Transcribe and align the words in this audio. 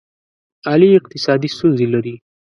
علي 0.71 0.89
اقتصادي 0.99 1.49
ستونزې 1.55 1.87
لري. 1.93 2.15